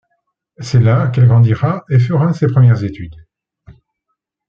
C'est 0.57 0.79
là 0.79 1.09
qu'elle 1.09 1.27
grandira 1.27 1.85
et 1.91 1.99
fera 1.99 2.33
ses 2.33 2.47
premières 2.47 2.83
études. 2.83 3.23